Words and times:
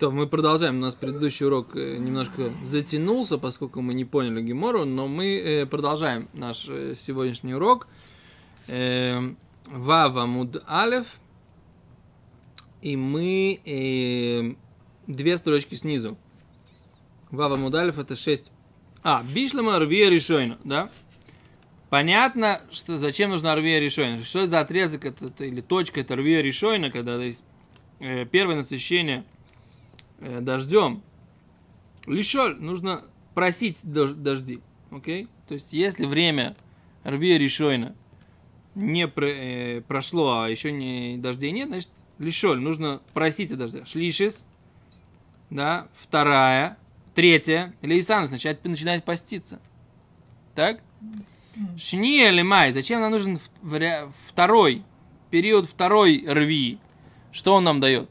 То 0.00 0.10
мы 0.10 0.26
продолжаем. 0.26 0.78
У 0.78 0.80
нас 0.80 0.94
предыдущий 0.94 1.44
урок 1.44 1.76
э, 1.76 1.98
немножко 1.98 2.50
затянулся, 2.64 3.36
поскольку 3.36 3.82
мы 3.82 3.92
не 3.92 4.06
поняли 4.06 4.40
Гемору, 4.40 4.86
но 4.86 5.06
мы 5.06 5.36
э, 5.36 5.66
продолжаем 5.66 6.26
наш 6.32 6.66
э, 6.70 6.94
сегодняшний 6.96 7.52
урок. 7.52 7.86
Вава 8.66 10.24
Муд 10.24 10.62
Алев. 10.66 11.18
И 12.80 12.96
мы 12.96 14.56
две 15.06 15.36
строчки 15.36 15.74
снизу. 15.74 16.16
Вава 17.30 17.56
Муд 17.56 17.74
Алев 17.74 17.98
это 17.98 18.16
6. 18.16 18.52
А, 19.02 19.22
Бишлама 19.34 19.78
Рвия 19.78 20.08
Решойна, 20.08 20.58
да? 20.64 20.88
Понятно, 21.90 22.62
что 22.70 22.96
зачем 22.96 23.28
нужна 23.30 23.54
Рвия 23.54 23.78
Решойна. 23.80 24.24
Что 24.24 24.38
это 24.38 24.48
за 24.48 24.60
отрезок 24.60 25.04
это, 25.04 25.44
или 25.44 25.60
точка 25.60 26.00
это 26.00 26.16
Рвия 26.16 26.40
Решойна, 26.40 26.90
когда 26.90 27.22
есть 27.22 27.44
первое 27.98 28.56
насыщение 28.56 29.26
дождем. 30.20 31.02
Лишоль, 32.06 32.56
нужно 32.60 33.04
просить 33.34 33.84
дож- 33.84 34.14
дожди. 34.14 34.60
Окей? 34.90 35.28
То 35.48 35.54
есть, 35.54 35.72
если 35.72 36.06
время 36.06 36.56
Рвия 37.04 37.38
Решойна 37.38 37.94
не 38.74 39.08
про, 39.08 39.26
э, 39.26 39.80
прошло, 39.82 40.42
а 40.42 40.48
еще 40.48 40.72
не 40.72 41.16
дождей 41.18 41.50
нет, 41.50 41.68
значит, 41.68 41.90
лишоль, 42.18 42.60
нужно 42.60 43.00
просить 43.14 43.50
о 43.52 43.56
дожде. 43.56 43.84
Шлишис, 43.84 44.46
да, 45.50 45.88
вторая, 45.94 46.78
третья, 47.14 47.74
Лейсанус 47.82 48.30
начинает, 48.30 48.64
начинает 48.64 49.04
поститься. 49.04 49.60
Так? 50.54 50.80
Шния 51.76 52.30
лимай, 52.30 52.72
зачем 52.72 53.00
нам 53.00 53.10
нужен 53.10 53.38
второй, 54.28 54.84
период 55.30 55.66
второй 55.66 56.24
рви? 56.26 56.78
Что 57.32 57.54
он 57.54 57.64
нам 57.64 57.80
дает? 57.80 58.08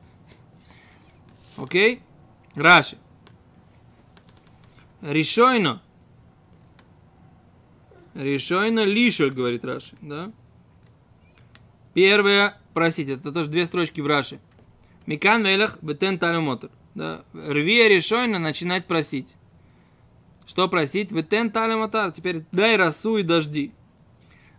Окей? 1.61 2.01
Раши. 2.55 2.97
Решойно. 5.01 5.81
Решойно 8.13 8.83
лишоль, 8.83 9.31
говорит 9.31 9.63
Раши, 9.63 9.95
да? 10.01 10.31
Первое, 11.93 12.57
просить, 12.73 13.09
это 13.09 13.31
тоже 13.31 13.49
две 13.49 13.65
строчки 13.65 14.01
в 14.01 14.07
Раши. 14.07 14.39
Микан 15.05 15.45
велах 15.45 15.77
бетен 15.81 16.19
талюмотор. 16.19 16.71
Да? 16.95 17.23
Рви 17.33 17.87
решойно 17.87 18.39
начинать 18.39 18.85
просить. 18.87 19.35
Что 20.45 20.67
просить? 20.67 21.11
Ветен 21.11 21.51
талюмотар. 21.51 22.11
Теперь 22.11 22.43
дай 22.51 22.75
росу 22.75 23.17
и 23.17 23.23
дожди. 23.23 23.71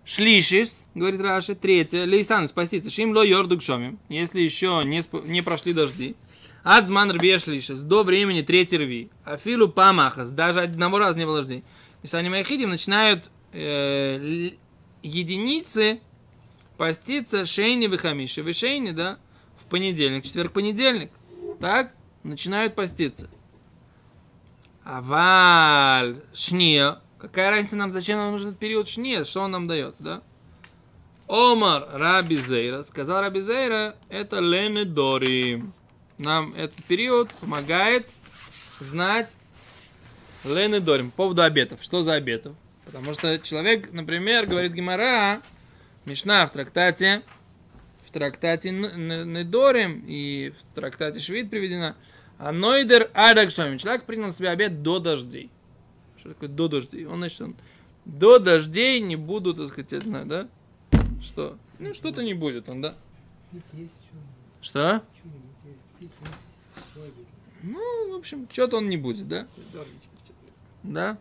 Шлишис, 0.04 0.86
говорит 0.94 1.20
Раши, 1.20 1.54
третье, 1.54 2.04
лейсан, 2.04 2.48
спаситься, 2.48 2.90
шим 2.90 3.10
ло 3.12 3.22
йордук 3.24 3.60
шомим, 3.60 3.98
если 4.08 4.40
еще 4.40 4.82
не, 4.84 4.98
сп- 4.98 5.26
не 5.26 5.42
прошли 5.42 5.72
дожди. 5.72 6.16
Адзман 6.62 7.10
рве 7.12 7.38
шлишис, 7.38 7.82
до 7.82 8.02
времени 8.02 8.42
третий 8.42 8.76
рви. 8.76 9.10
Афилу 9.24 9.68
памахас, 9.68 10.30
даже 10.30 10.60
одного 10.60 10.98
раза 10.98 11.18
не 11.18 11.24
было 11.24 11.38
дождей. 11.38 11.64
Писание 12.02 12.30
Майхидим 12.30 12.70
начинают 12.70 13.30
э, 13.52 14.50
единицы 15.02 16.00
поститься 16.76 17.46
шейни 17.46 17.86
вихамиши. 17.86 18.42
Вы 18.42 18.52
шейни, 18.52 18.90
да, 18.90 19.18
в 19.58 19.66
понедельник, 19.66 20.24
четверг, 20.24 20.52
понедельник. 20.52 21.10
Так, 21.60 21.94
начинают 22.22 22.74
поститься. 22.74 23.28
Аваль, 24.84 26.22
шния. 26.34 27.00
Какая 27.18 27.50
разница 27.50 27.76
нам, 27.76 27.92
зачем 27.92 28.18
нам 28.18 28.32
нужен 28.32 28.54
период 28.54 28.88
шния? 28.88 29.24
Что 29.24 29.42
он 29.42 29.50
нам 29.50 29.68
дает, 29.68 29.94
да? 29.98 30.22
Омар 31.28 31.86
Раби 31.92 32.36
Зейра. 32.36 32.82
Сказал 32.82 33.20
Раби 33.20 33.40
Зейра, 33.40 33.94
это 34.08 34.40
Лене 34.40 34.84
Дори. 34.84 35.62
Нам 36.20 36.52
этот 36.52 36.84
период 36.84 37.30
помогает 37.40 38.06
знать 38.78 39.38
Лене 40.44 40.78
Дорим. 40.78 41.10
По 41.10 41.16
поводу 41.16 41.40
обетов. 41.40 41.82
Что 41.82 42.02
за 42.02 42.12
обетов? 42.12 42.54
Потому 42.84 43.14
что 43.14 43.38
человек, 43.38 43.90
например, 43.90 44.44
говорит 44.44 44.72
Гимара, 44.74 45.40
Мишна 46.04 46.46
в 46.46 46.52
трактате, 46.52 47.22
в 48.06 48.10
трактате 48.10 48.70
Недорим 48.70 50.04
и 50.06 50.50
в 50.50 50.74
трактате 50.74 51.20
Швид 51.20 51.48
приведена, 51.48 51.96
а 52.36 52.52
Нойдер 52.52 53.10
Адакшоми. 53.14 53.78
Человек 53.78 54.04
принял 54.04 54.26
на 54.26 54.32
себя 54.32 54.50
обет 54.50 54.82
до 54.82 54.98
дождей. 54.98 55.50
Что 56.18 56.34
такое 56.34 56.50
до 56.50 56.68
дождей? 56.68 57.06
Он, 57.06 57.16
значит, 57.16 57.40
он 57.40 57.56
до 58.04 58.38
дождей 58.38 59.00
не 59.00 59.16
буду, 59.16 59.54
так 59.54 59.68
сказать, 59.68 59.92
я 59.92 60.00
знаю, 60.00 60.26
да? 60.26 60.48
Что? 61.22 61.56
Ну, 61.78 61.94
что-то 61.94 62.22
не 62.22 62.34
будет 62.34 62.68
он, 62.68 62.82
да? 62.82 62.94
Что? 64.60 65.02
Ну, 67.62 68.12
в 68.12 68.16
общем, 68.16 68.48
что-то 68.50 68.78
он 68.78 68.88
не 68.88 68.96
будет, 68.96 69.28
да? 69.28 69.46
Да? 70.82 71.18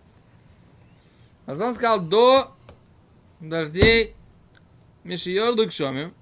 А 1.46 1.52
он 1.52 1.74
сказал, 1.74 2.00
до 2.00 2.56
дождей 3.40 4.16
Мишиорду 5.04 5.68
к 5.68 5.72
Шоме, 5.72 6.14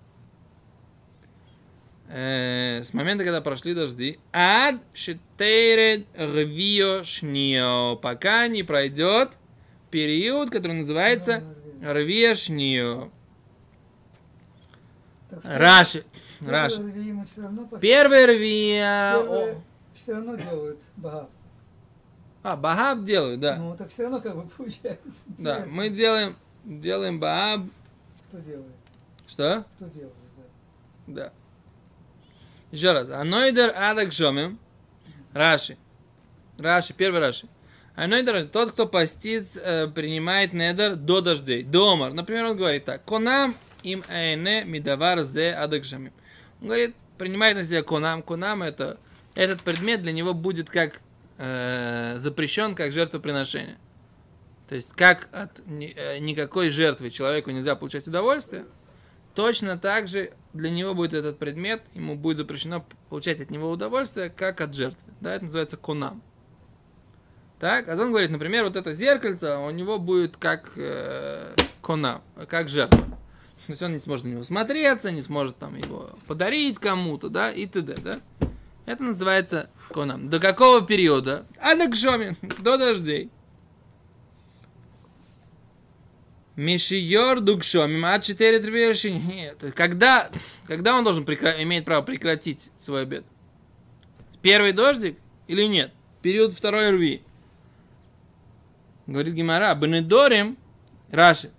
э, 2.08 2.82
с 2.84 2.94
момента, 2.94 3.24
когда 3.24 3.42
прошли 3.42 3.74
дожди, 3.74 4.20
ад 4.32 4.82
шитейред 4.94 6.08
рвио 6.16 7.04
шнио, 7.04 7.98
пока 7.98 8.48
не 8.48 8.64
пройдет 8.64 9.38
период, 9.92 10.50
который 10.50 10.74
называется 10.74 11.44
рвио 11.82 13.12
Раши. 15.44 16.04
первые 16.40 16.52
Раши. 16.52 16.82
рви 16.82 17.80
Первый 17.82 18.26
первые 18.26 19.58
все 19.94 20.14
равно 20.14 20.36
делают 20.36 20.80
багав. 20.96 21.30
А, 22.44 22.56
Багаб 22.56 23.04
делают, 23.04 23.42
да. 23.42 23.58
Ну, 23.58 23.76
так 23.76 23.90
все 23.90 24.04
равно 24.04 24.22
как 24.22 24.36
бы 24.36 24.48
получается. 24.48 25.10
Да, 25.28 25.66
мы 25.68 25.90
делаем, 25.90 26.38
делаем 26.64 27.20
Бааб. 27.20 27.62
Кто 28.30 28.40
делает? 28.40 28.72
Что? 29.28 29.66
Кто 29.76 29.86
делает, 29.88 30.14
да. 30.38 30.44
Да. 31.08 31.34
Еще 32.72 32.94
раз. 32.94 33.10
Анойдер 33.10 33.74
адак 33.76 34.14
шомим. 34.14 34.60
Раши. 35.34 35.78
Раши, 36.58 36.94
первый 36.94 37.20
Раши. 37.20 37.48
Анойдер, 37.96 38.48
тот, 38.48 38.72
кто 38.72 38.88
постит, 38.88 39.58
э, 39.58 39.88
принимает 39.88 40.54
недер 40.54 40.96
до 40.96 41.20
дождей. 41.22 41.64
Домар. 41.64 42.14
Например, 42.14 42.46
он 42.46 42.58
говорит 42.58 42.86
так. 42.86 43.04
Конам 43.04 43.56
им 43.92 44.04
эйне 44.10 44.64
мидавар 44.66 45.24
зе 45.24 45.54
адак 45.54 45.86
шомим. 45.86 46.14
Он 46.62 46.68
говорит, 46.68 46.96
принимает 47.18 47.58
на 47.58 47.64
себя 47.64 47.84
конам. 47.84 48.22
Конам 48.24 48.64
это, 48.64 48.98
этот 49.36 49.62
предмет 49.62 50.02
для 50.02 50.12
него 50.12 50.34
будет 50.34 50.70
как 50.70 51.02
э, 51.38 52.16
запрещен, 52.18 52.76
как 52.76 52.92
жертвоприношение. 52.92 53.78
То 54.68 54.76
есть, 54.76 54.94
как 54.94 55.30
от 55.32 55.60
э, 55.60 56.20
никакой 56.20 56.70
жертвы 56.70 57.10
человеку 57.10 57.52
нельзя 57.52 57.76
получать 57.76 58.08
удовольствие, 58.08 58.66
Точно 59.38 59.78
так 59.78 60.08
же 60.08 60.32
для 60.54 60.72
него 60.72 60.96
будет 60.96 61.14
этот 61.14 61.38
предмет, 61.38 61.84
ему 61.94 62.16
будет 62.16 62.38
запрещено 62.38 62.84
получать 63.08 63.40
от 63.40 63.52
него 63.52 63.70
удовольствие, 63.70 64.32
как 64.32 64.62
от 64.62 64.74
жертвы. 64.74 65.14
Да, 65.22 65.36
это 65.36 65.44
называется 65.44 65.78
конам. 65.78 66.24
Так, 67.60 67.88
а 67.88 67.92
он 68.02 68.10
говорит, 68.10 68.32
например, 68.32 68.64
вот 68.64 68.76
это 68.76 68.94
зеркальце, 68.94 69.60
у 69.60 69.70
него 69.70 70.00
будет 70.00 70.38
как 70.38 70.72
э, 70.76 71.54
конам, 71.84 72.24
как 72.50 72.68
жертва. 72.68 73.06
То 73.66 73.72
есть 73.72 73.82
он 73.82 73.94
не 73.94 74.00
сможет 74.00 74.26
на 74.26 74.30
него 74.30 74.44
смотреться, 74.44 75.12
не 75.12 75.22
сможет 75.22 75.58
там 75.58 75.76
его 75.76 76.12
подарить 76.28 76.78
кому-то, 76.78 77.30
да, 77.30 77.52
и 77.52 77.66
т.д., 77.66 77.96
да. 78.04 78.20
Это 78.86 79.04
называется 79.04 79.70
конам. 79.92 80.30
До 80.30 80.40
какого 80.40 80.82
периода? 80.82 81.46
А 81.60 81.76
до 81.76 81.90
кшоми, 81.92 82.38
до 82.60 82.78
дождей. 82.78 83.30
Мишиор 86.56 87.42
дукшомим 87.42 88.06
от 88.06 88.24
4 88.24 88.60
требеши. 88.60 89.12
Нет. 89.12 89.64
Когда, 89.76 90.32
когда 90.66 90.96
он 90.96 91.04
должен 91.04 91.24
прекра- 91.24 91.62
имеет 91.62 91.86
право 91.86 92.02
прекратить 92.02 92.72
свой 92.78 93.04
обед? 93.04 93.26
Первый 94.42 94.72
дождик 94.72 95.18
или 95.48 95.64
нет? 95.64 95.92
Период 96.22 96.54
второй 96.54 96.92
рви. 96.92 97.22
Говорит 99.06 99.36
Гимара, 99.36 99.76
Бенедорим, 99.76 100.58
Раши. 101.12 101.52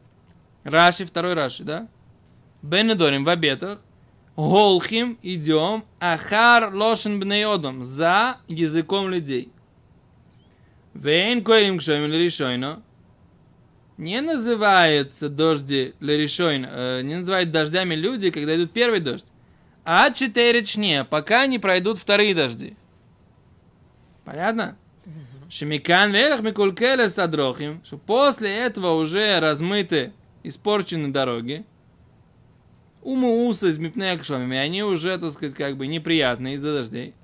Раши, 0.69 1.05
второй 1.07 1.35
Раши, 1.35 1.65
да? 1.65 1.89
Бенедорим 2.63 3.25
в 3.25 3.29
обетах. 3.29 3.81
Голхим 4.37 5.19
идем 5.23 5.85
ахар 5.99 6.73
лошен 6.73 7.19
бнеодом 7.19 7.83
за 7.83 8.37
языком 8.47 9.09
людей. 9.09 9.51
Вейн 10.95 11.43
коэлим 11.43 11.79
кшоим 11.79 12.05
или 12.05 12.25
решойно 12.25 12.83
не 13.99 14.21
называются 14.21 15.29
дожди 15.29 15.95
лерешойн, 16.01 16.67
э, 16.71 17.03
не 17.03 17.17
называют 17.17 17.51
дождями 17.51 17.95
люди, 17.95 18.31
когда 18.31 18.55
идут 18.55 18.73
первый 18.73 19.01
дождь, 19.01 19.27
а 19.85 20.11
четыре 20.11 20.65
чне, 20.65 21.05
пока 21.05 21.47
не 21.47 21.59
пройдут 21.59 21.99
вторые 21.99 22.35
дожди. 22.35 22.77
Понятно? 24.25 24.77
Шемикан 25.51 26.13
велах 26.13 26.41
микулкеле 26.43 27.09
садрохим, 27.09 27.83
что 27.85 27.99
после 27.99 28.51
этого 28.51 28.93
уже 28.93 29.41
размыты, 29.41 30.13
испорчены 30.43 31.09
дороги, 31.09 31.65
умууса 33.03 33.69
из 33.69 33.79
мипнея 33.79 34.19
кшомими, 34.19 34.57
они 34.57 34.83
уже, 34.83 35.19
так 35.19 35.33
сказать, 35.33 35.55
как 35.55 35.77
бы 35.77 35.87
неприятные 35.87 36.55
из-за 36.55 36.79
дождей. 36.79 37.15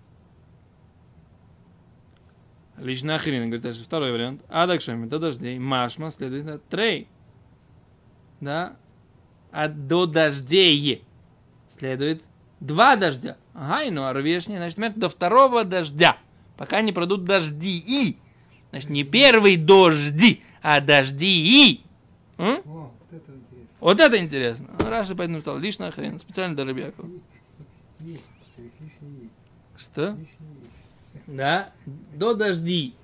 Лично 2.77 3.15
Ахрин, 3.15 3.45
говорит, 3.47 3.65
это 3.65 3.83
второй 3.83 4.13
вариант. 4.13 4.43
Адакшами, 4.49 5.07
до 5.07 5.19
дождей. 5.19 5.59
Машма 5.59 6.11
следует 6.11 6.49
от 6.49 6.65
трей. 6.69 7.07
Да? 8.41 8.77
А 9.53 9.69
до 9.69 10.07
дождей 10.07 11.05
следует 11.69 12.23
два 12.61 12.97
дождя. 12.97 13.37
Ага, 13.55 13.85
и 13.85 13.91
ну 13.91 14.05
арвешни, 14.05 14.57
значит, 14.57 14.79
например, 14.79 14.99
до 14.99 15.09
второго 15.09 15.65
дождя. 15.65 16.19
Пока 16.57 16.81
не 16.81 16.93
пройдут 16.93 17.25
дожди. 17.25 17.83
И. 17.87 18.19
Значит, 18.71 18.91
не 18.91 19.05
первый 19.05 19.57
дожди, 19.57 20.43
а 20.61 20.81
дожди. 20.81 21.27
И. 21.69 21.85
М? 22.39 22.91
Это 23.15 23.33
интересно. 23.33 23.77
Вот 23.81 24.01
это 24.01 24.19
интересно. 24.19 24.69
Раша 24.81 25.15
поэтому 25.15 25.37
написал 25.37 25.59
лишний 25.59 25.91
хрен, 25.91 26.19
специально 26.19 26.57
для 26.57 26.65
Рыбьякова. 26.65 27.09
Что? 29.77 30.17
Да, 31.27 31.71
до 32.15 32.35
дожди. 32.35 32.95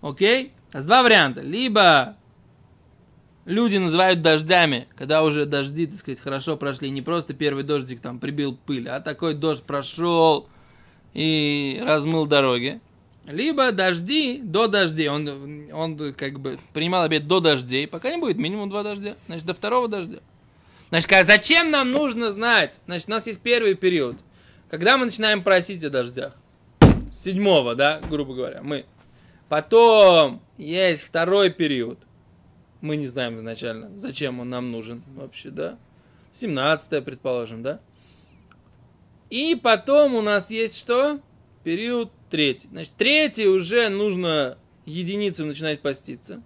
Окей? 0.00 0.52
А 0.72 0.80
с 0.80 0.84
два 0.84 1.02
варианта. 1.02 1.40
Либо 1.40 2.16
люди 3.44 3.78
называют 3.78 4.22
дождями, 4.22 4.86
когда 4.96 5.24
уже 5.24 5.44
дожди, 5.44 5.86
так 5.86 5.98
сказать, 5.98 6.20
хорошо 6.20 6.56
прошли. 6.56 6.90
Не 6.90 7.02
просто 7.02 7.34
первый 7.34 7.64
дождик 7.64 8.00
там 8.00 8.20
прибил 8.20 8.56
пыль, 8.56 8.88
а 8.88 9.00
такой 9.00 9.34
дождь 9.34 9.64
прошел 9.64 10.48
и 11.14 11.82
размыл 11.84 12.26
дороги. 12.26 12.80
Либо 13.28 13.72
дожди 13.72 14.40
до 14.42 14.68
дождей. 14.68 15.08
Он, 15.08 15.68
он 15.72 16.14
как 16.14 16.40
бы 16.40 16.58
принимал 16.72 17.02
обед 17.02 17.26
до 17.26 17.40
дождей, 17.40 17.86
пока 17.86 18.10
не 18.10 18.18
будет 18.18 18.38
минимум 18.38 18.70
два 18.70 18.82
дождя. 18.82 19.16
Значит, 19.26 19.46
до 19.46 19.54
второго 19.54 19.86
дождя. 19.86 20.18
Значит, 20.88 21.26
зачем 21.26 21.70
нам 21.70 21.90
нужно 21.90 22.32
знать? 22.32 22.80
Значит, 22.86 23.08
у 23.08 23.10
нас 23.10 23.26
есть 23.26 23.40
первый 23.40 23.74
период. 23.74 24.16
Когда 24.70 24.96
мы 24.96 25.04
начинаем 25.04 25.42
просить 25.42 25.84
о 25.84 25.90
дождях. 25.90 26.34
Седьмого, 27.12 27.74
да, 27.74 28.00
грубо 28.08 28.34
говоря, 28.34 28.62
мы. 28.62 28.86
Потом 29.50 30.40
есть 30.56 31.02
второй 31.02 31.50
период. 31.50 31.98
Мы 32.80 32.96
не 32.96 33.06
знаем 33.06 33.36
изначально, 33.38 33.90
зачем 33.98 34.40
он 34.40 34.48
нам 34.50 34.70
нужен 34.70 35.02
вообще, 35.16 35.50
да. 35.50 35.78
17 36.32 37.04
предположим, 37.04 37.62
да. 37.62 37.80
И 39.30 39.54
потом 39.54 40.14
у 40.14 40.22
нас 40.22 40.50
есть 40.50 40.78
что? 40.78 41.20
Период 41.68 42.10
третий. 42.30 42.66
Значит, 42.68 42.94
третий 42.96 43.46
уже 43.46 43.90
нужно 43.90 44.56
единицам 44.86 45.48
начинать 45.48 45.82
поститься. 45.82 46.40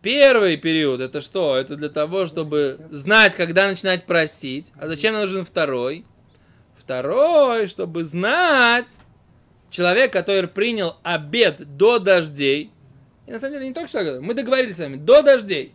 Первый 0.00 0.56
период 0.56 1.02
это 1.02 1.20
что? 1.20 1.54
Это 1.54 1.76
для 1.76 1.90
того, 1.90 2.24
чтобы 2.24 2.80
знать, 2.90 3.34
когда 3.34 3.68
начинать 3.68 4.06
просить. 4.06 4.72
А 4.80 4.88
зачем 4.88 5.12
нам 5.12 5.20
нужен 5.20 5.44
второй? 5.44 6.06
Второй, 6.78 7.68
чтобы 7.68 8.06
знать, 8.06 8.96
человек, 9.68 10.14
который 10.14 10.48
принял 10.48 10.96
обед 11.02 11.76
до 11.76 11.98
дождей, 11.98 12.72
и 13.26 13.32
на 13.32 13.38
самом 13.38 13.56
деле 13.56 13.68
не 13.68 13.74
только 13.74 13.90
что, 13.90 14.02
говорю, 14.02 14.22
мы 14.22 14.32
договорились 14.32 14.76
с 14.76 14.78
вами, 14.78 14.96
до 14.96 15.20
дождей, 15.20 15.74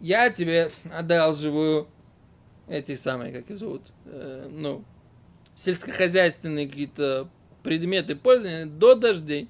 я 0.00 0.30
тебе 0.30 0.70
одалживаю 0.90 1.86
эти 2.66 2.94
самые, 2.94 3.30
как 3.30 3.50
их 3.50 3.58
зовут, 3.58 3.92
э, 4.06 4.48
ну, 4.50 4.86
сельскохозяйственные 5.60 6.66
какие-то 6.68 7.28
предметы 7.62 8.16
пользования 8.16 8.64
до 8.66 8.94
дождей. 8.94 9.48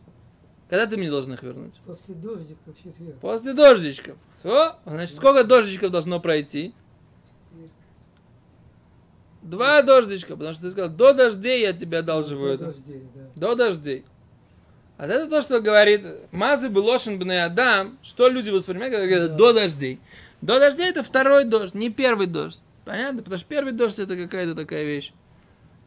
Когда 0.68 0.86
ты 0.86 0.96
мне 0.96 1.08
должен 1.08 1.34
их 1.34 1.42
вернуть? 1.42 1.74
После 1.86 2.14
дождика 2.14 2.58
в 2.66 2.76
четверг. 2.76 3.16
После 3.20 3.52
дождичков. 3.54 4.16
О, 4.42 4.76
значит, 4.86 5.16
сколько 5.16 5.44
дождичков 5.44 5.90
должно 5.90 6.18
пройти? 6.20 6.72
Два 9.42 9.82
дождичка, 9.82 10.36
потому 10.36 10.52
что 10.52 10.62
ты 10.64 10.70
сказал, 10.70 10.90
до 10.90 11.14
дождей 11.14 11.62
я 11.62 11.72
тебе 11.72 11.98
одалживаю 11.98 12.58
До 12.58 12.64
это. 12.64 12.72
дождей, 12.74 13.04
да. 13.14 13.20
До 13.48 13.54
дождей. 13.54 14.04
А 14.98 15.06
это 15.06 15.30
то, 15.30 15.40
что 15.40 15.60
говорит 15.60 16.04
Мазы 16.30 16.68
Белошин 16.68 17.18
Бне 17.18 17.42
Адам, 17.44 17.98
что 18.02 18.28
люди 18.28 18.50
воспринимают, 18.50 18.92
когда 18.94 19.06
говорят 19.06 19.30
Да. 19.30 19.36
до 19.36 19.52
дождей. 19.54 19.98
До 20.42 20.58
дождей 20.58 20.90
это 20.90 21.02
второй 21.02 21.44
дождь, 21.44 21.74
не 21.74 21.88
первый 21.88 22.26
дождь. 22.26 22.60
Понятно? 22.84 23.18
Потому 23.22 23.38
что 23.38 23.46
первый 23.48 23.72
дождь 23.72 23.98
это 23.98 24.14
какая-то 24.16 24.54
такая 24.54 24.84
вещь. 24.84 25.12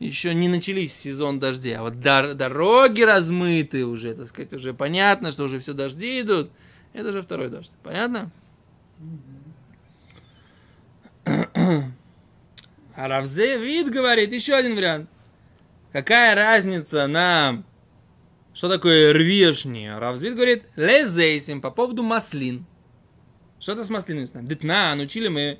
Еще 0.03 0.33
не 0.33 0.49
начались 0.49 0.93
сезон 0.93 1.39
дождей, 1.39 1.77
а 1.77 1.81
вот 1.81 1.93
дор- 1.93 2.33
дороги 2.33 3.03
размыты 3.03 3.85
уже, 3.85 4.13
так 4.13 4.27
сказать, 4.27 4.53
уже 4.53 4.73
понятно, 4.73 5.31
что 5.31 5.45
уже 5.45 5.59
все 5.59 5.73
дожди 5.73 6.19
идут. 6.19 6.51
Это 6.91 7.09
уже 7.09 7.21
второй 7.21 7.49
дождь. 7.49 7.71
Понятно? 7.83 8.31
А 12.95 13.07
Равзе 13.07 13.57
вид 13.57 13.89
говорит, 13.89 14.31
еще 14.33 14.53
один 14.53 14.75
вариант. 14.75 15.09
Какая 15.91 16.35
разница 16.35 17.07
нам, 17.07 17.65
что 18.53 18.69
такое 18.69 19.13
рвешни? 19.13 19.87
Равзвид 19.87 20.35
говорит, 20.35 20.65
лезейсим 20.75 21.59
по 21.59 21.71
поводу 21.71 22.03
маслин. 22.03 22.67
Что-то 23.59 23.83
с 23.83 23.89
маслинами 23.89 24.25
знаем. 24.25 24.45
Детна, 24.45 24.93
научили 24.93 25.27
мы 25.27 25.59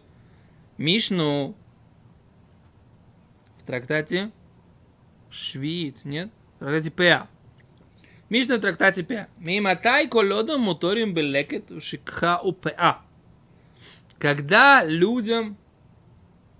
Мишну 0.77 1.55
в 3.63 3.67
трактате 3.67 4.31
Швид, 5.29 6.05
нет? 6.05 6.29
В 6.55 6.59
трактате 6.59 6.91
Пеа. 6.91 7.27
Мишна 8.29 8.57
в 8.57 8.59
трактате 8.59 9.03
Пеа. 9.03 9.27
Миматай 9.37 10.07
колодом 10.07 10.61
моторим 10.61 11.13
белекет 11.13 11.71
шикха 11.81 12.39
у 12.39 12.51
Пеа. 12.51 12.99
Когда 14.19 14.83
людям, 14.85 15.57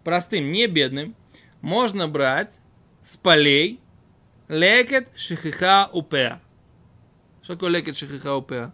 простым, 0.04 0.52
не 0.52 0.68
бедным, 0.68 1.16
можно 1.62 2.08
брать 2.08 2.60
с 3.04 3.16
полей 3.16 3.80
лекет 4.50 5.08
шихиха 5.16 5.90
упеа. 5.92 6.42
Что 7.42 7.54
такое 7.54 7.70
лекет 7.70 7.96
шихиха 7.96 8.36
упеа? 8.36 8.74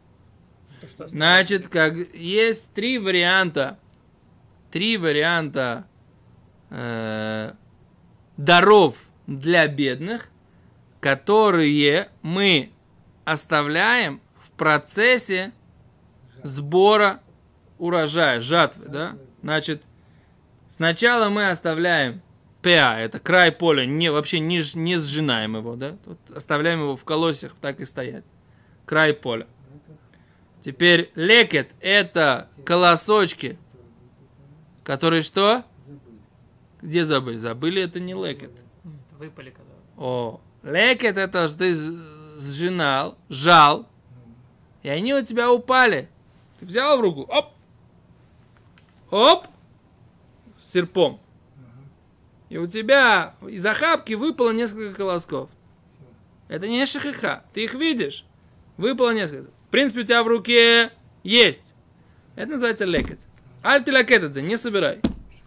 Значит, 0.98 1.68
как 1.68 1.94
есть 2.14 2.74
три 2.74 2.98
варианта, 2.98 3.78
три 4.72 4.98
варианта 4.98 5.86
э, 6.70 7.54
даров 8.40 9.10
для 9.28 9.68
бедных, 9.68 10.30
которые 11.02 12.10
мы 12.22 12.72
оставляем 13.26 14.22
в 14.36 14.52
процессе 14.54 15.52
сбора 16.42 17.20
урожая, 17.78 18.40
жатвы, 18.40 18.88
да? 18.88 19.18
Значит, 19.44 19.84
сначала 20.70 21.28
мы 21.28 21.50
оставляем 21.50 22.22
ПА, 22.62 22.98
это 23.00 23.20
край 23.20 23.52
поля, 23.52 23.86
не, 23.86 24.10
вообще 24.10 24.40
не, 24.40 24.62
не 24.76 24.98
сжинаем 24.98 25.58
его, 25.58 25.76
да? 25.76 25.98
Тут 26.06 26.18
оставляем 26.32 26.80
его 26.80 26.96
в 26.96 27.04
колосьях, 27.04 27.56
так 27.60 27.82
и 27.82 27.86
стоять. 27.86 28.24
Край 28.86 29.14
поля. 29.14 29.48
Теперь 30.62 31.12
лекет– 31.16 31.72
это 31.82 32.48
колосочки, 32.66 33.58
которые 34.86 35.24
что? 35.24 35.66
Где 36.82 37.06
забыли? 37.06 37.38
Забыли, 37.38 37.82
это 37.82 38.00
не 38.00 38.14
лекет. 38.14 38.52
Выпали 39.18 39.50
когда. 39.50 39.74
О, 39.98 40.40
лекет– 40.64 41.18
это 41.18 41.48
что 41.48 41.58
ты 41.58 41.76
сжинал, 42.40 43.18
жал, 43.28 43.88
и 44.82 44.90
они 44.90 45.14
у 45.14 45.24
тебя 45.24 45.52
упали. 45.52 46.10
Ты 46.60 46.66
взял 46.66 46.98
в 46.98 47.02
руку, 47.02 47.22
оп, 47.22 47.54
оп, 49.12 49.46
с 50.58 50.72
серпом. 50.72 51.20
И 52.50 52.58
у 52.58 52.66
тебя 52.66 53.36
из 53.48 53.66
охапки 53.66 54.14
выпало 54.14 54.52
несколько 54.52 54.96
колосков. 54.96 55.50
Это 56.48 56.68
не 56.68 56.86
шахиха. 56.86 57.44
Ты 57.54 57.64
их 57.64 57.76
видишь. 57.76 58.26
Выпало 58.76 59.14
несколько. 59.14 59.52
В 59.52 59.72
принципе, 59.72 60.02
у 60.02 60.04
тебя 60.04 60.24
в 60.24 60.28
руке 60.28 60.92
есть. 61.24 61.76
Это 62.36 62.52
называется 62.54 62.86
лекет. 62.86 63.20
Альтилакетадзе, 63.62 64.42
не 64.42 64.58
собирай. 64.58 65.00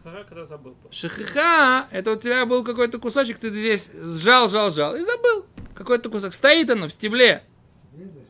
Шахара, 0.02 0.24
когда 0.24 0.44
забыл. 0.44 0.76
Шахиха, 0.90 1.86
это 1.90 2.12
у 2.12 2.16
тебя 2.16 2.44
был 2.44 2.64
какой-то 2.64 2.98
кусочек, 2.98 3.38
ты 3.38 3.50
здесь 3.50 3.90
сжал, 3.94 4.48
сжал, 4.48 4.70
сжал 4.70 4.96
и 4.96 5.02
забыл. 5.02 5.46
Какой-то 5.74 6.10
кусок. 6.10 6.32
Стоит 6.34 6.70
оно 6.70 6.88
в 6.88 6.92
стебле. 6.92 7.44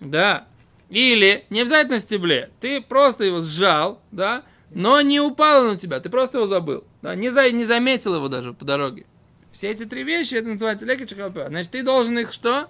Да. 0.01 0.47
Или, 0.91 1.47
не 1.49 1.63
обязательно 1.63 1.97
в 1.97 2.03
стебле, 2.03 2.51
ты 2.61 2.83
просто 2.83 3.25
его 3.25 3.41
сжал, 3.41 4.03
да, 4.11 4.45
но 4.71 5.01
не 5.01 5.21
упало 5.21 5.71
на 5.71 5.79
тебя, 5.79 6.01
ты 6.01 6.11
просто 6.11 6.37
его 6.37 6.47
забыл. 6.47 6.85
Да, 7.01 7.15
не, 7.15 7.31
за, 7.31 7.51
не 7.51 7.65
заметил 7.65 8.17
его 8.17 8.29
даже 8.29 8.53
по 8.53 8.67
дороге. 8.67 9.07
Все 9.53 9.71
эти 9.71 9.87
три 9.87 10.03
вещи, 10.03 10.35
это 10.35 10.49
называется 10.49 10.85
леки 10.85 11.07
чахалпа. 11.07 11.47
Значит, 11.49 11.71
ты 11.71 11.83
должен 11.83 12.19
их 12.19 12.33
что? 12.33 12.69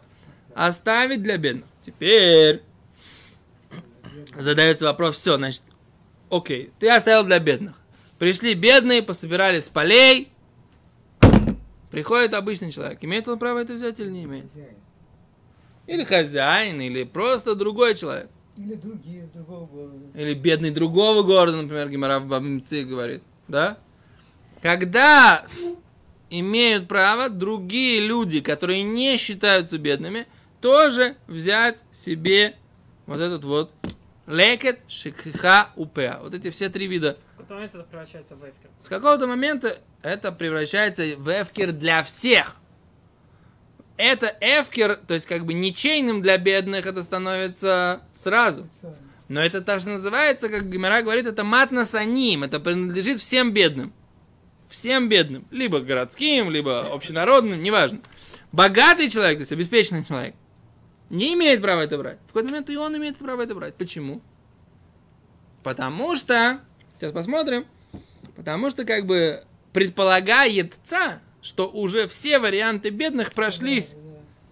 Оставить 0.54 1.23
для 1.23 1.37
бедных. 1.37 1.66
Теперь 1.80 2.62
задается 4.38 4.85
вопрос, 4.85 5.16
все, 5.16 5.37
значит, 5.37 5.62
окей, 6.30 6.73
ты 6.78 6.90
оставил 6.90 7.25
для 7.25 7.40
бедных. 7.40 7.81
Пришли 8.22 8.54
бедные, 8.54 9.02
пособирали 9.02 9.58
с 9.58 9.68
полей. 9.68 10.28
Приходит 11.90 12.34
обычный 12.34 12.70
человек. 12.70 13.00
Имеет 13.02 13.26
он 13.26 13.36
право 13.36 13.58
это 13.58 13.72
взять 13.74 13.98
или 13.98 14.10
не 14.10 14.22
имеет? 14.22 14.44
Хозяин. 14.48 14.76
Или 15.88 16.04
хозяин, 16.04 16.80
или 16.80 17.02
просто 17.02 17.56
другой 17.56 17.96
человек. 17.96 18.30
Или 18.56 18.74
другие 18.76 19.24
из 19.24 19.30
другого 19.30 19.66
города. 19.66 20.06
Или 20.14 20.34
бедный 20.34 20.70
другого 20.70 21.24
города, 21.24 21.60
например, 21.60 21.88
Гимара 21.88 22.20
в 22.20 22.28
Бабимце 22.28 22.84
говорит. 22.84 23.24
Да? 23.48 23.76
Когда 24.60 25.44
имеют 26.30 26.86
право 26.86 27.28
другие 27.28 27.98
люди, 27.98 28.40
которые 28.40 28.84
не 28.84 29.16
считаются 29.16 29.78
бедными, 29.78 30.28
тоже 30.60 31.16
взять 31.26 31.82
себе 31.90 32.54
вот 33.06 33.18
этот 33.18 33.42
вот 33.42 33.72
лекет, 34.28 34.78
шикха, 34.86 35.70
упеа. 35.74 36.20
Вот 36.22 36.34
эти 36.34 36.50
все 36.50 36.68
три 36.68 36.86
вида. 36.86 37.18
В 37.42 37.49
какой 37.49 37.56
момент 37.56 37.75
это 37.75 37.84
превращается 37.84 38.37
в 38.37 38.42
эфкер? 38.49 38.70
С 38.78 38.88
какого-то 38.88 39.26
момента 39.26 39.78
это 40.02 40.32
превращается 40.32 41.04
в 41.16 41.28
эфкер 41.28 41.72
для 41.72 42.02
всех. 42.02 42.56
Это 43.96 44.37
эфкер, 44.40 44.96
то 44.96 45.14
есть 45.14 45.26
как 45.26 45.44
бы 45.44 45.52
ничейным 45.52 46.22
для 46.22 46.38
бедных 46.38 46.87
это 46.87 47.02
становится 47.02 48.02
сразу. 48.12 48.68
Но 49.28 49.40
это 49.40 49.62
так 49.62 49.84
называется, 49.84 50.49
как 50.49 50.68
Гимара 50.68 51.02
говорит, 51.02 51.26
это 51.26 51.44
матна 51.44 51.84
саним, 51.84 52.44
это 52.44 52.61
принадлежит 52.61 53.18
всем 53.18 53.52
бедным. 53.52 53.92
Всем 54.68 55.08
бедным. 55.08 55.46
Либо 55.50 55.80
городским, 55.80 56.50
либо 56.50 56.80
общенародным, 56.80 57.62
неважно. 57.62 58.00
Богатый 58.52 59.08
человек, 59.08 59.38
то 59.38 59.42
есть 59.42 59.52
обеспеченный 59.52 60.04
человек, 60.04 60.34
не 61.11 61.34
имеет 61.34 61.61
права 61.61 61.82
это 61.82 61.99
брать. 61.99 62.18
В 62.25 62.28
какой-то 62.28 62.49
момент 62.49 62.70
и 62.70 62.76
он 62.76 62.96
имеет 62.96 63.18
право 63.18 63.42
это 63.42 63.54
брать. 63.54 63.75
Почему? 63.75 64.22
Потому 65.62 66.16
что, 66.16 66.61
сейчас 67.02 67.12
посмотрим, 67.12 67.66
потому 68.37 68.71
что 68.71 68.85
как 68.85 69.06
бы 69.06 69.42
предполагается, 69.73 71.21
что 71.42 71.68
уже 71.68 72.06
все 72.06 72.38
варианты 72.38 72.90
бедных 72.90 73.32
прошлись 73.32 73.97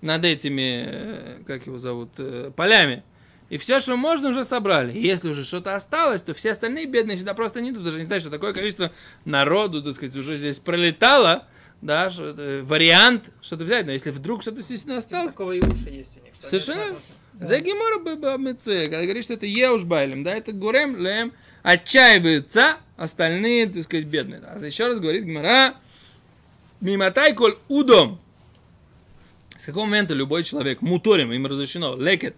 над 0.01 0.25
этими, 0.25 0.85
э, 0.85 1.43
как 1.47 1.67
его 1.67 1.79
зовут, 1.79 2.11
э, 2.19 2.51
полями. 2.57 3.05
И 3.51 3.59
все, 3.59 3.79
что 3.79 3.97
можно, 3.97 4.31
уже 4.31 4.43
собрали. 4.43 4.93
И 4.93 5.01
если 5.01 5.29
уже 5.29 5.45
что-то 5.45 5.77
осталось, 5.77 6.25
то 6.25 6.35
все 6.35 6.51
остальные 6.51 6.87
бедные 6.87 7.19
сюда 7.19 7.35
просто 7.35 7.61
не 7.61 7.71
идут. 7.71 7.85
Даже 7.85 7.99
не 8.01 8.05
знаю, 8.05 8.21
что 8.21 8.31
такое 8.31 8.53
количество 8.53 8.91
народу, 9.25 9.81
так 9.81 9.95
сказать, 9.95 10.17
уже 10.17 10.37
здесь 10.37 10.59
пролетало, 10.59 11.47
да, 11.83 12.11
что 12.11 12.31
это 12.31 12.65
вариант 12.65 13.31
что-то 13.43 13.63
взять. 13.65 13.87
Но 13.87 13.93
если 13.93 14.11
вдруг 14.11 14.43
что-то 14.43 14.57
действительно 14.57 14.95
Типа 14.95 15.05
осталось, 15.05 15.33
такого 15.35 15.53
и 15.53 15.61
уши 15.61 15.91
есть 15.91 16.17
у 16.17 16.25
них. 16.25 16.33
Совершенно. 16.43 16.97
Да. 17.35 17.47
за 17.47 17.61
гемора 17.61 18.01
бабамеце, 18.01 18.89
когда 18.89 19.03
говорит, 19.05 19.23
что 19.23 19.35
это 19.35 19.47
еушбайлем, 19.47 20.25
да, 20.25 20.35
это 20.35 20.53
гурем 20.53 20.97
лем, 20.97 21.33
отчаиваются 21.63 22.77
остальные, 22.97 23.67
так 23.67 23.83
сказать, 23.83 24.07
бедные. 24.07 24.41
А 24.45 24.59
еще 24.59 24.87
раз 24.87 25.01
говорит 25.01 25.25
гемора, 25.25 25.75
мимотай 26.81 27.35
коль 27.35 27.57
удом. 27.69 28.21
С 29.57 29.67
какого 29.67 29.85
момента 29.85 30.15
любой 30.15 30.45
человек, 30.45 30.81
муторим, 30.81 31.33
им 31.33 31.47
разрешено, 31.47 31.97
лекет, 31.97 32.37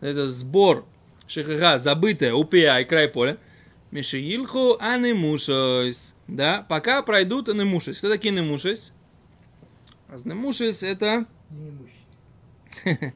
это 0.00 0.28
сбор, 0.28 0.86
шихаха, 1.26 1.78
забытое, 1.78 2.32
упия 2.32 2.78
и 2.78 2.84
край 2.84 3.08
поля, 3.08 3.38
Мишиилху 3.90 4.76
анемушойс. 4.80 6.14
Да, 6.26 6.66
пока 6.68 7.02
пройдут 7.02 7.48
анемушойс. 7.48 7.98
Кто 7.98 8.10
такие 8.10 8.32
анемушойс? 8.32 8.92
Анемушойс 10.08 10.82
это... 10.82 11.24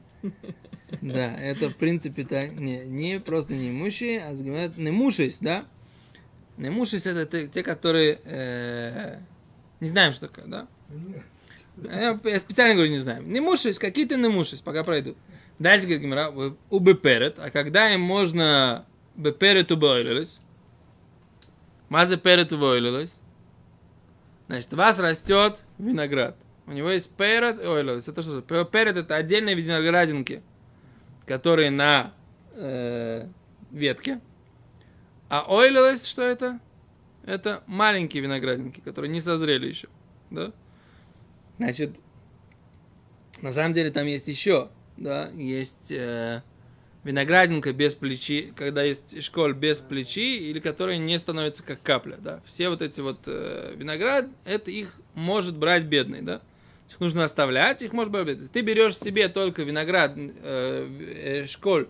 Да, 1.11 1.35
это 1.37 1.69
в 1.69 1.75
принципе 1.75 2.23
так, 2.23 2.53
не, 2.53 2.85
не 2.85 3.19
просто 3.19 3.53
неимущие, 3.53 4.23
а 4.23 4.33
говорят 4.33 4.77
немушись, 4.77 5.39
да? 5.39 5.65
Немушись 6.55 7.05
это 7.05 7.25
те, 7.25 7.47
те, 7.49 7.61
которые 7.61 8.21
э, 8.23 9.17
не 9.81 9.89
знаем, 9.89 10.13
что 10.13 10.27
такое, 10.29 10.45
да? 10.45 10.67
Я, 11.83 12.17
я 12.23 12.39
специально 12.39 12.75
говорю, 12.75 12.91
не 12.91 12.99
знаем. 12.99 13.31
Немушись, 13.33 13.79
какие-то 13.79 14.15
немушись, 14.15 14.61
пока 14.61 14.85
пройдут. 14.85 15.17
Дальше 15.59 15.87
говорит 15.87 16.03
Гимара, 16.03 16.31
у 16.69 16.79
беперет, 16.79 17.37
а 17.37 17.49
когда 17.49 17.93
им 17.93 17.99
можно 17.99 18.85
беперет 19.15 19.71
убойлились, 19.71 20.39
маза 21.89 22.15
перет 22.15 22.53
убойлились, 22.53 23.19
значит, 24.47 24.73
у 24.73 24.77
вас 24.77 24.99
растет 24.99 25.63
виноград. 25.77 26.37
У 26.65 26.71
него 26.71 26.91
есть 26.91 27.11
перет 27.11 27.61
и 27.61 27.65
ойлились. 27.65 28.07
Это 28.07 28.21
что? 28.21 28.41
Перет 28.41 28.95
это 28.95 29.15
отдельные 29.15 29.53
виноградинки, 29.53 30.41
которые 31.25 31.71
на 31.71 32.13
э, 32.53 33.27
ветке. 33.71 34.19
А 35.29 35.45
ойлилось, 35.47 36.05
что 36.05 36.21
это? 36.21 36.59
Это 37.25 37.63
маленькие 37.67 38.21
виноградинки, 38.21 38.81
которые 38.81 39.09
не 39.09 39.21
созрели 39.21 39.67
еще. 39.67 39.87
Да? 40.29 40.51
Значит, 41.57 41.95
на 43.41 43.53
самом 43.53 43.73
деле 43.73 43.91
там 43.91 44.05
есть 44.05 44.27
еще, 44.27 44.69
да, 44.97 45.29
есть 45.29 45.91
э, 45.91 46.41
виноградинка 47.03 47.73
без 47.73 47.95
плечи, 47.95 48.53
когда 48.55 48.83
есть 48.83 49.21
школь 49.23 49.53
без 49.53 49.81
плечи, 49.81 50.37
или 50.49 50.59
которая 50.59 50.97
не 50.97 51.17
становится 51.17 51.63
как 51.63 51.81
капля, 51.81 52.17
да. 52.17 52.41
Все 52.45 52.69
вот 52.69 52.81
эти 52.81 53.01
вот 53.01 53.19
э, 53.27 53.73
виноград, 53.75 54.27
это 54.45 54.71
их 54.71 54.99
может 55.13 55.55
брать 55.57 55.85
бедный, 55.85 56.21
да. 56.21 56.41
Их 56.89 56.99
нужно 56.99 57.23
оставлять, 57.23 57.81
их 57.81 57.93
брать 57.93 58.09
бедный. 58.09 58.47
Ты 58.47 58.61
берешь 58.61 58.97
себе 58.97 59.27
только 59.29 59.63
виноград, 59.63 60.13
э, 60.15 61.41
э, 61.43 61.45
школь, 61.47 61.87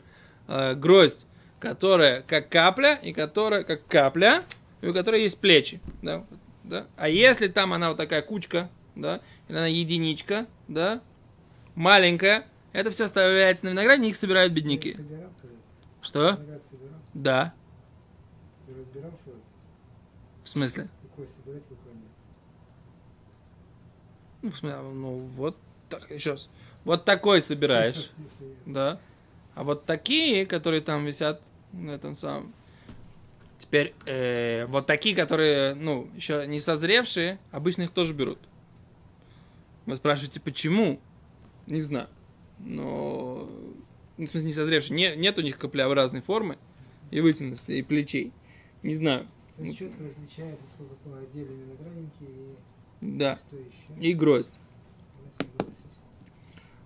э, 0.47 0.75
гроздь, 0.75 1.25
которая 1.59 2.21
как 2.21 2.49
капля, 2.49 2.95
и 3.01 3.11
которая 3.11 3.63
как 3.63 3.85
капля, 3.87 4.43
и 4.81 4.87
у 4.87 4.93
которой 4.93 5.23
есть 5.23 5.39
плечи, 5.39 5.81
да, 6.01 6.25
да. 6.63 6.87
А 6.95 7.09
если 7.09 7.47
там 7.47 7.73
она 7.73 7.89
вот 7.89 7.97
такая 7.97 8.21
кучка, 8.21 8.69
да, 8.95 9.19
или 9.49 9.57
она 9.57 9.67
единичка, 9.67 10.45
да, 10.67 11.01
маленькая, 11.75 12.45
это 12.71 12.91
все 12.91 13.05
оставляется 13.05 13.65
на 13.65 13.69
винограде, 13.69 14.07
их 14.07 14.15
собирают 14.15 14.53
бедняки. 14.53 14.93
Собирал? 14.93 15.29
Что? 16.01 16.39
Да. 17.13 17.53
В 20.43 20.49
смысле? 20.49 20.89
какой 21.13 21.27
собирать, 21.27 21.63
какой? 21.69 21.82
Ну, 24.43 24.51
в 24.51 24.57
смысле, 24.57 24.77
ну 24.79 25.17
вот 25.35 25.57
так, 25.89 26.11
еще 26.11 26.31
раз. 26.31 26.49
Вот 26.83 27.05
такой 27.05 27.41
собираешь, 27.41 28.11
да. 28.65 28.99
А 29.55 29.63
вот 29.63 29.85
такие, 29.85 30.45
которые 30.45 30.81
там 30.81 31.05
висят 31.05 31.41
на 31.71 31.91
этом 31.91 32.13
самом. 32.13 32.53
Теперь, 33.57 33.93
э, 34.05 34.65
вот 34.65 34.85
такие, 34.85 35.15
которые, 35.15 35.75
ну, 35.75 36.09
еще 36.15 36.45
не 36.45 36.59
созревшие, 36.59 37.39
обычно 37.51 37.83
их 37.83 37.91
тоже 37.91 38.13
берут. 38.13 38.39
Вы 39.85 39.95
спрашиваете, 39.95 40.41
почему? 40.41 40.99
Не 41.65 41.81
знаю. 41.81 42.09
Но, 42.59 43.49
ну, 44.17 44.25
в 44.25 44.29
смысле, 44.29 44.47
не 44.47 44.53
созревшие. 44.53 44.95
Не, 44.95 45.15
нет 45.15 45.39
у 45.39 45.41
них 45.41 45.57
каплеобразной 45.57 46.21
формы 46.21 46.57
и 47.11 47.21
вытянутости, 47.21 47.71
и 47.71 47.81
плечей. 47.81 48.33
Не 48.81 48.95
знаю. 48.95 49.27
То 49.55 49.63
есть 49.63 49.79
четко 49.79 50.03
различает, 50.03 50.59
насколько 50.61 50.95
по 50.95 51.17
отдельно 51.17 51.53
виноградники 51.53 52.23
и 52.23 52.55
Да. 53.03 53.39
И 53.99 54.13
гроздь. 54.13 54.51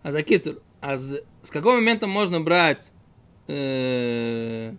А 0.03 0.12
за 0.12 0.24
кицур, 0.24 0.62
а 0.81 0.97
с, 0.97 1.21
с 1.43 1.50
какого 1.51 1.75
момента 1.75 2.07
можно 2.07 2.39
брать 2.41 2.91
э, 3.47 4.74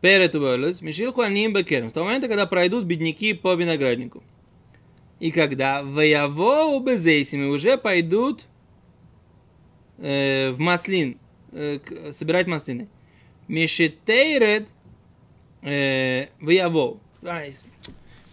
перед 0.00 0.34
убылось, 0.34 0.82
мишилху 0.82 1.22
аним 1.22 1.52
бекерем, 1.52 1.90
с 1.90 1.92
того 1.92 2.06
момента, 2.06 2.28
когда 2.28 2.46
пройдут 2.46 2.84
бедняки 2.84 3.32
по 3.34 3.54
винограднику. 3.54 4.22
И 5.20 5.30
когда 5.30 5.82
вояво 5.82 6.78
безейсими 6.80 7.46
уже 7.46 7.78
пойдут 7.78 8.44
э, 9.98 10.50
в 10.52 10.58
маслин, 10.60 11.18
э, 11.52 11.78
к- 11.78 12.12
собирать 12.12 12.46
маслины. 12.46 12.88
Мишитейред 13.48 14.68
э, 15.62 16.26
вояво. 16.40 16.98
Ай, 17.24 17.54
с- 17.54 17.70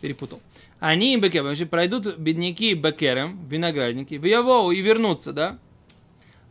перепутал. 0.01 0.41
Они 0.82 1.14
им 1.14 1.22
бекером, 1.22 1.46
значит, 1.46 1.70
пройдут 1.70 2.18
бедняки 2.18 2.74
бекером, 2.74 3.48
виноградники, 3.48 4.16
в 4.16 4.26
Явоу 4.26 4.72
и 4.72 4.82
вернутся, 4.82 5.32
да? 5.32 5.60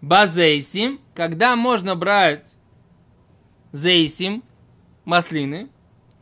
Базейсим, 0.02 1.00
когда 1.14 1.56
можно 1.56 1.96
брать 1.96 2.54
зейсим, 3.72 4.44
маслины, 5.04 5.68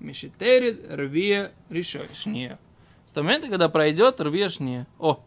мешетерит, 0.01 0.87
рвия, 0.91 1.53
решешнее. 1.69 2.59
С 3.05 3.13
того 3.13 3.27
момента, 3.27 3.49
когда 3.49 3.69
пройдет 3.69 4.23
рвешнее. 4.23 4.87
О, 4.99 5.23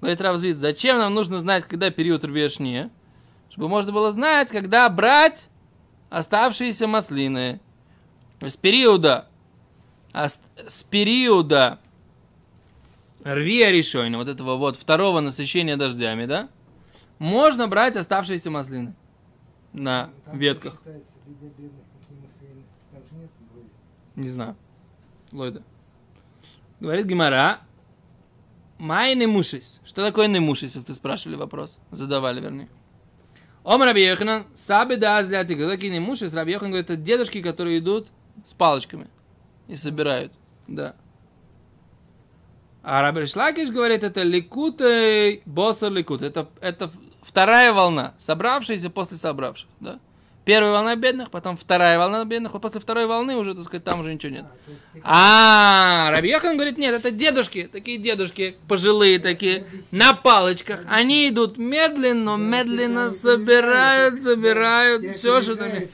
говорит 0.00 0.20
Равзвид, 0.20 0.56
зачем 0.56 0.98
нам 0.98 1.14
нужно 1.14 1.38
знать, 1.38 1.62
когда 1.62 1.90
период 1.90 2.24
рвешнее? 2.24 2.90
Чтобы 3.50 3.68
можно 3.68 3.92
было 3.92 4.10
знать, 4.10 4.50
когда 4.50 4.88
брать 4.88 5.48
оставшиеся 6.08 6.88
маслины. 6.88 7.60
С 8.40 8.56
периода, 8.56 9.28
а 10.12 10.26
с 10.28 10.82
периода 10.90 11.78
рвия 13.24 13.70
решойна, 13.70 14.18
вот 14.18 14.28
этого 14.28 14.56
вот 14.56 14.76
второго 14.76 15.20
насыщения 15.20 15.76
дождями, 15.76 16.26
да, 16.26 16.48
можно 17.18 17.68
брать 17.68 17.96
оставшиеся 17.96 18.50
маслины 18.50 18.94
на 19.72 20.06
Ну, 20.06 20.12
Там 20.24 20.38
ветках. 20.38 20.82
Не 24.16 24.28
знаю. 24.28 24.56
Лойда. 25.32 25.62
Говорит 26.80 27.06
Гимара. 27.06 27.60
Май 28.78 29.14
немушис. 29.14 29.80
Что 29.84 30.04
такое 30.04 30.26
немушис, 30.26 30.74
если 30.74 30.80
ты 30.80 30.94
спрашивали 30.94 31.36
вопрос? 31.36 31.78
Задавали, 31.90 32.40
вернее. 32.40 32.68
Ом 33.62 33.82
Раби 33.82 34.02
Йоханан, 34.02 34.46
саби 34.54 34.96
да 34.96 35.18
азляти. 35.18 35.54
Кто 35.54 35.68
такие 35.68 35.92
немушис? 35.92 36.32
Раби 36.32 36.52
Йохан 36.52 36.70
говорит, 36.70 36.88
это 36.88 37.00
дедушки, 37.00 37.42
которые 37.42 37.78
идут 37.78 38.08
с 38.44 38.54
палочками 38.54 39.08
и 39.68 39.76
собирают. 39.76 40.32
Да. 40.66 40.96
А 42.82 43.02
Раби 43.02 43.26
Шлакиш 43.26 43.70
говорит, 43.70 44.02
это 44.04 44.22
ликут, 44.22 44.80
босса 45.44 45.88
ликут. 45.88 46.22
Это, 46.22 46.48
это 46.60 46.90
вторая 47.22 47.72
волна, 47.72 48.14
собравшиеся 48.18 48.90
после 48.90 49.16
собравших, 49.16 49.68
да? 49.80 49.98
Первая 50.46 50.72
волна 50.72 50.96
бедных, 50.96 51.30
потом 51.30 51.56
вторая 51.56 51.98
волна 51.98 52.24
бедных, 52.24 52.54
а 52.54 52.58
после 52.58 52.80
второй 52.80 53.06
волны 53.06 53.36
уже, 53.36 53.54
так 53.54 53.62
сказать, 53.62 53.84
там 53.84 54.00
уже 54.00 54.14
ничего 54.14 54.32
нет. 54.32 54.46
А, 55.04 56.08
А, 56.08 56.16
Рабьехан 56.16 56.56
говорит, 56.56 56.78
нет, 56.78 56.94
это 56.94 57.10
дедушки, 57.10 57.68
такие 57.70 57.98
дедушки, 57.98 58.56
пожилые 58.66 59.18
такие, 59.18 59.66
на 59.92 60.14
палочках. 60.14 60.80
Они 60.88 61.28
идут 61.28 61.58
медленно, 61.58 62.36
медленно 62.36 63.10
собирают, 63.10 64.22
собирают, 64.22 65.04
все, 65.18 65.42
что 65.42 65.56
там 65.56 65.74
есть. 65.74 65.90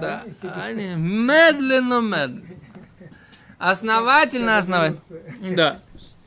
Да, 0.00 0.24
они 0.64 0.94
медленно, 0.94 2.00
медленно. 2.00 2.59
Основательно, 3.60 4.56
основательно. 4.56 5.02
Да. 5.54 5.80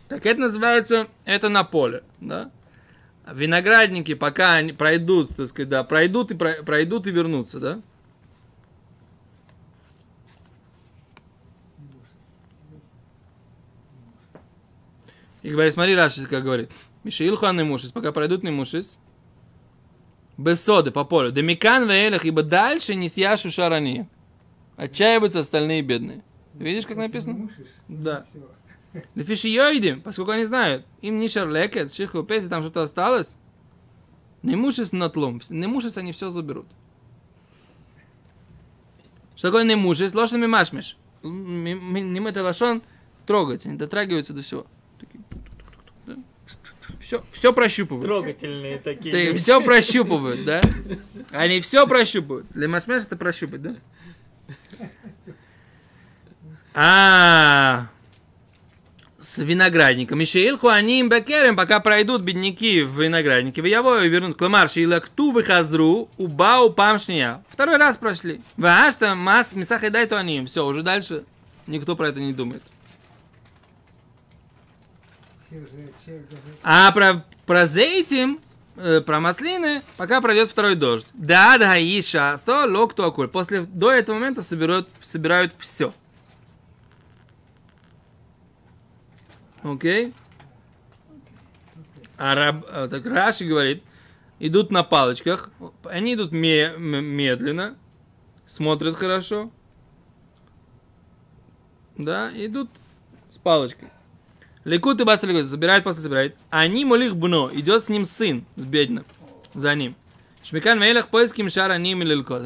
Так 0.07 0.23
это 0.27 0.39
называется, 0.39 1.07
это 1.25 1.49
на 1.49 1.63
поле, 1.63 2.03
да. 2.21 2.51
Виноградники, 3.25 4.13
пока 4.13 4.53
они 4.53 4.71
пройдут, 4.71 5.35
так 5.35 5.47
сказать, 5.47 5.69
да, 5.69 5.83
пройдут 5.83 6.29
и 6.29 6.35
про- 6.35 6.61
пройдут 6.63 7.07
и 7.07 7.11
вернутся, 7.11 7.59
да. 7.59 7.79
И 15.41 15.49
говорит, 15.49 15.73
смотри, 15.73 15.95
Раши, 15.95 16.27
как 16.27 16.43
говорит. 16.43 16.69
Мишаилху 17.03 17.47
Немушис, 17.51 17.91
пока 17.91 18.11
пройдут 18.11 18.43
Немушис, 18.43 18.99
без 20.37 20.63
соды 20.63 20.91
по 20.91 21.03
полю. 21.03 21.31
Демикан 21.31 21.89
веэлях, 21.89 22.25
ибо 22.25 22.43
дальше 22.43 22.93
не 22.93 23.09
съяшу 23.09 23.49
шарани. 23.49 24.07
Отчаиваются 24.77 25.39
остальные 25.39 25.81
бедные. 25.81 26.21
Видишь, 26.53 26.85
как 26.85 26.97
написано? 26.97 27.49
Да. 27.87 28.25
Лефиши 29.15 29.47
йоидим, 29.47 30.01
поскольку 30.01 30.31
они 30.31 30.45
знают, 30.45 30.85
им 31.01 31.19
не 31.19 31.27
шарлекет, 31.27 31.93
шиху 31.93 32.23
песи, 32.23 32.47
там 32.47 32.61
что-то 32.61 32.83
осталось. 32.83 33.37
Не 34.43 34.55
мушис 34.55 34.91
натлум, 34.91 35.41
не 35.49 35.67
мушис 35.67 35.97
они 35.97 36.11
все 36.11 36.29
заберут. 36.29 36.67
Что 39.35 39.47
такое 39.47 39.63
не 39.63 39.75
мушис? 39.75 40.13
Лошадь 40.13 40.45
машмеш. 40.45 40.97
Не 41.23 42.29
это 42.29 42.43
лошон 42.43 42.83
трогать, 43.25 43.65
они 43.65 43.77
дотрагиваются 43.77 44.33
до 44.33 44.41
всего. 44.41 44.67
Все, 47.03 47.21
все 47.31 47.51
прощупывают. 47.51 48.05
Трогательные 48.05 48.77
такие. 48.79 49.11
Ты 49.11 49.33
все 49.33 49.61
прощупывают, 49.61 50.45
да? 50.45 50.61
Они 51.31 51.59
все 51.59 51.85
прощупывают. 51.85 52.47
Для 52.51 52.69
Машмеш 52.69 53.03
это 53.03 53.17
прощупать, 53.17 53.61
да? 53.61 53.75
А, 56.75 57.87
с 59.19 59.37
виноградником. 59.37 60.19
Мишеил 60.19 60.57
Хуаним 60.57 61.07
Бекерем, 61.07 61.55
пока 61.55 61.79
пройдут 61.79 62.21
бедняки 62.21 62.81
в 62.81 63.01
винограднике, 63.01 63.61
в 63.61 63.65
и 63.65 64.09
вернут 64.09 64.37
Кламар, 64.37 64.69
Шилакту 64.69 65.31
выхазру, 65.31 66.09
убау 66.17 66.71
памшния. 66.71 67.43
Второй 67.49 67.77
раз 67.77 67.97
прошли. 67.97 68.41
Вашта 68.57 69.15
мас 69.15 69.55
мисах 69.55 69.83
и 69.83 69.89
дай 69.89 70.07
то 70.07 70.17
они. 70.17 70.45
Все, 70.45 70.65
уже 70.65 70.83
дальше 70.83 71.23
никто 71.67 71.95
про 71.95 72.09
это 72.09 72.19
не 72.19 72.33
думает. 72.33 72.63
А 76.63 76.91
про, 76.91 77.23
про 77.45 77.67
зейтим, 77.67 78.39
э, 78.75 79.01
про 79.01 79.19
маслины, 79.19 79.83
пока 79.97 80.19
пройдет 80.19 80.49
второй 80.49 80.73
дождь. 80.73 81.07
Да, 81.13 81.59
да, 81.59 81.77
и 81.77 82.01
шасто, 82.01 82.65
лок 82.65 82.95
то 82.95 83.05
акуль. 83.05 83.27
После, 83.27 83.61
до 83.61 83.91
этого 83.91 84.15
момента 84.15 84.41
собирают, 84.41 84.89
собирают 85.01 85.53
все. 85.59 85.93
Окей? 89.63 90.13
А 92.17 92.35
раб, 92.35 92.65
а, 92.69 92.87
так 92.87 93.05
Раши 93.05 93.45
говорит, 93.45 93.83
идут 94.39 94.71
на 94.71 94.83
палочках, 94.83 95.49
они 95.85 96.13
идут 96.13 96.31
медленно, 96.31 97.75
смотрят 98.45 98.95
хорошо, 98.95 99.51
да, 101.97 102.31
идут 102.35 102.69
с 103.29 103.37
палочкой. 103.37 103.89
Лекут 104.63 105.01
и 105.01 105.03
Баста 105.03 105.27
Лекут, 105.27 105.45
забирает, 105.45 105.83
после 105.83 106.03
собирает. 106.03 106.35
Они 106.49 106.85
молих 106.85 107.15
бно, 107.15 107.49
идет 107.53 107.83
с 107.83 107.89
ним 107.89 108.05
сын, 108.05 108.45
с 108.55 108.63
бедным, 108.63 109.05
за 109.53 109.75
ним. 109.75 109.95
Шмикан 110.43 110.79
Мейлах 110.79 111.07
поиским 111.09 111.49
шара 111.49 111.77
ним 111.77 112.01
и 112.01 112.05
лилкот. 112.05 112.43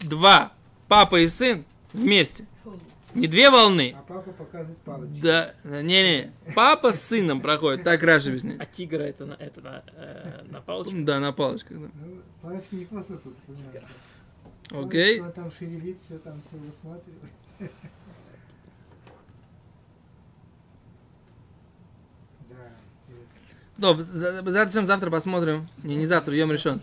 Два, 0.00 0.52
папа 0.88 1.20
и 1.20 1.28
сын 1.28 1.64
вместе. 1.92 2.46
Не 3.14 3.28
две 3.28 3.50
волны. 3.50 3.94
А 3.96 4.02
папа 4.02 4.32
показывает 4.32 4.78
палочку. 4.78 5.22
Да, 5.22 5.54
не-не, 5.64 6.32
папа 6.54 6.92
с 6.92 7.02
сыном 7.02 7.40
проходит, 7.40 7.84
так 7.84 8.02
Раша 8.02 8.30
объясняет. 8.30 8.60
А 8.60 8.66
тигра 8.66 9.02
это 9.02 9.24
на, 9.24 9.34
это 9.34 9.60
на, 9.60 9.84
э, 9.94 10.42
на 10.50 10.60
палочку? 10.60 10.94
Да, 10.98 11.20
на 11.20 11.32
палочках, 11.32 11.78
да. 11.80 11.88
Ну, 11.94 12.22
палочки 12.42 12.74
не 12.74 12.84
просто 12.86 13.16
тут, 13.18 13.36
понимаешь. 13.46 13.84
Окей. 14.70 15.20
Он 15.20 15.32
там 15.32 15.52
шевелит, 15.52 16.00
все 16.00 16.18
там 16.18 16.42
все 16.42 16.56
высматривает. 16.56 17.32
Да. 23.76 23.96
Да, 23.96 24.84
завтра, 24.84 25.10
посмотрим. 25.10 25.68
Не, 25.82 25.96
не 25.96 26.06
завтра, 26.06 26.34
Йом 26.36 26.52
решен. 26.52 26.80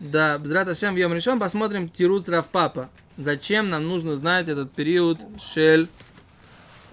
Да, 0.00 0.38
Бзрат 0.38 0.68
Ашем 0.68 0.94
в 0.94 0.96
Йом 0.96 1.14
решен 1.14 1.38
посмотрим 1.38 1.88
Тируц 1.88 2.28
Рав 2.28 2.48
Папа. 2.48 2.90
Зачем 3.20 3.68
нам 3.68 3.86
нужно 3.86 4.16
знать 4.16 4.48
этот 4.48 4.72
период 4.72 5.18
Шель 5.38 5.88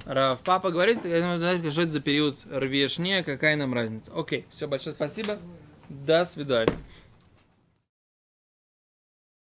Рав 0.06 0.40
Папа 0.42 0.72
говорит, 0.72 1.00
что 1.00 1.08
это 1.08 1.92
за 1.92 2.02
период 2.02 2.38
Рвешне, 2.52 3.24
какая 3.24 3.56
нам 3.56 3.74
разница. 3.74 4.12
Окей, 4.14 4.46
все, 4.50 4.68
большое 4.68 4.94
спасибо. 4.94 5.38
До 5.88 6.26
свидания. 6.26 6.74